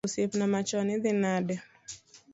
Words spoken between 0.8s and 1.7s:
idhi nade?